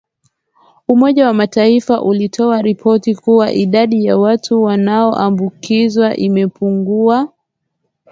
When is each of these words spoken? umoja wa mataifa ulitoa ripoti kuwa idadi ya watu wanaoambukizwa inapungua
umoja 0.87 1.27
wa 1.27 1.33
mataifa 1.33 2.01
ulitoa 2.01 2.61
ripoti 2.61 3.15
kuwa 3.15 3.51
idadi 3.51 4.05
ya 4.05 4.17
watu 4.17 4.63
wanaoambukizwa 4.63 6.15
inapungua 6.17 7.31